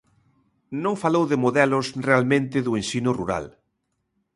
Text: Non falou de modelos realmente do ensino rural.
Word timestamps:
Non 0.83 0.95
falou 1.03 1.25
de 1.31 1.37
modelos 1.43 1.87
realmente 2.09 2.57
do 2.65 2.73
ensino 2.81 3.11
rural. 3.19 3.45